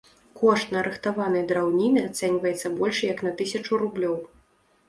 [0.37, 4.19] Кошт нарыхтаванай драўніны ацэньваецца больш як на тысячу рублёў.